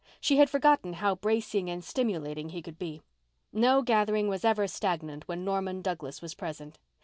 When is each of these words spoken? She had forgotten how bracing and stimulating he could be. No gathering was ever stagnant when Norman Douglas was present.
She 0.19 0.37
had 0.37 0.49
forgotten 0.49 0.93
how 0.93 1.13
bracing 1.13 1.69
and 1.69 1.83
stimulating 1.83 2.49
he 2.49 2.63
could 2.63 2.79
be. 2.79 3.03
No 3.53 3.83
gathering 3.83 4.27
was 4.29 4.43
ever 4.43 4.65
stagnant 4.65 5.27
when 5.27 5.45
Norman 5.45 5.83
Douglas 5.83 6.23
was 6.23 6.33
present. 6.33 6.79